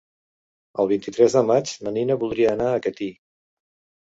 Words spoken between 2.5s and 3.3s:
anar a Catí.